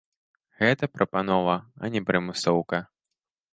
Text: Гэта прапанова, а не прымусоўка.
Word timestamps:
Гэта 0.63 0.89
прапанова, 0.95 1.55
а 1.83 1.93
не 1.97 2.03
прымусоўка. 2.09 2.83